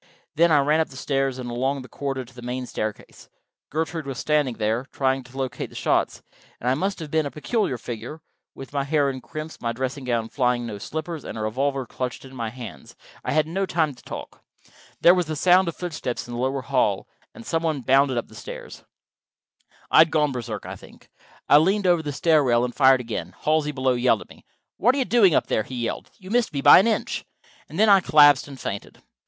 Then 0.33 0.51
I 0.51 0.57
ran 0.61 0.79
up 0.79 0.89
the 0.89 0.97
stairs 0.97 1.37
and 1.37 1.47
along 1.51 1.83
the 1.83 1.87
corridor 1.87 2.25
to 2.25 2.33
the 2.33 2.41
main 2.41 2.65
staircase. 2.65 3.29
Gertrude 3.69 4.07
was 4.07 4.17
standing 4.17 4.55
there, 4.55 4.87
trying 4.91 5.23
to 5.23 5.37
locate 5.37 5.69
the 5.69 5.75
shots, 5.75 6.23
and 6.59 6.67
I 6.67 6.73
must 6.73 6.97
have 6.97 7.11
been 7.11 7.27
a 7.27 7.29
peculiar 7.29 7.77
figure, 7.77 8.19
with 8.55 8.73
my 8.73 8.83
hair 8.83 9.11
in 9.11 9.21
crimps, 9.21 9.61
my 9.61 9.71
dressing 9.73 10.03
gown 10.05 10.27
flying, 10.29 10.65
no 10.65 10.79
slippers, 10.79 11.23
and 11.23 11.37
a 11.37 11.41
revolver 11.41 11.85
clutched 11.85 12.25
in 12.25 12.35
my 12.35 12.49
hands 12.49 12.95
I 13.23 13.33
had 13.33 13.45
no 13.45 13.67
time 13.67 13.93
to 13.93 14.01
talk. 14.01 14.43
There 15.01 15.13
was 15.13 15.27
the 15.27 15.35
sound 15.35 15.67
of 15.67 15.75
footsteps 15.75 16.27
in 16.27 16.33
the 16.33 16.39
lower 16.39 16.63
hall, 16.63 17.07
and 17.35 17.45
some 17.45 17.61
one 17.61 17.81
bounded 17.81 18.17
up 18.17 18.27
the 18.27 18.33
stairs. 18.33 18.83
I 19.91 19.99
had 19.99 20.09
gone 20.09 20.31
Berserk, 20.31 20.65
I 20.65 20.75
think. 20.77 21.11
I 21.47 21.57
leaned 21.59 21.85
over 21.85 22.01
the 22.01 22.11
stair 22.11 22.43
rail 22.43 22.65
and 22.65 22.73
fired 22.73 23.01
again. 23.01 23.35
Halsey, 23.43 23.71
below, 23.71 23.93
yelled 23.93 24.21
at 24.21 24.29
me. 24.29 24.47
"What 24.77 24.95
are 24.95 24.97
you 24.97 25.05
doing 25.05 25.35
up 25.35 25.45
there?" 25.45 25.61
he 25.61 25.75
yelled. 25.75 26.09
"You 26.17 26.31
missed 26.31 26.53
me 26.53 26.61
by 26.61 26.79
an 26.79 26.87
inch." 26.87 27.23
And 27.69 27.77
then 27.77 27.87
I 27.87 27.99
collapsed 28.01 28.47
and 28.47 28.59
fainted. 28.59 29.03